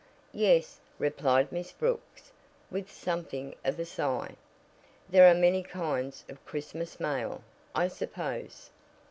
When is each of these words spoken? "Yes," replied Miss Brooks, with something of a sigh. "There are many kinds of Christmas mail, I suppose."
"Yes," 0.33 0.79
replied 0.97 1.51
Miss 1.51 1.71
Brooks, 1.71 2.31
with 2.71 2.89
something 2.91 3.53
of 3.63 3.79
a 3.79 3.85
sigh. 3.85 4.33
"There 5.07 5.29
are 5.29 5.35
many 5.35 5.61
kinds 5.61 6.25
of 6.27 6.43
Christmas 6.43 6.99
mail, 6.99 7.43
I 7.75 7.87
suppose." 7.87 8.71